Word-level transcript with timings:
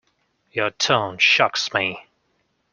Your 0.51 0.71
tone 0.71 1.19
shocks 1.19 1.71
me. 1.75 2.07